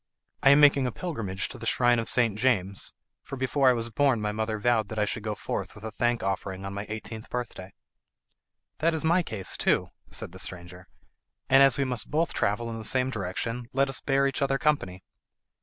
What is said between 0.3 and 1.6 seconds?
"I am making a pilgrimage to